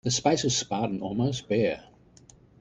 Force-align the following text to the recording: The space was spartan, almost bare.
The 0.03 0.09
space 0.09 0.43
was 0.43 0.57
spartan, 0.57 0.99
almost 0.99 1.47
bare. 1.47 1.83